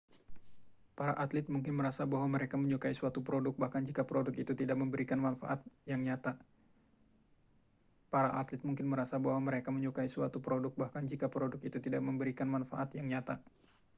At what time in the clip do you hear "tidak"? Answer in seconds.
4.61-4.73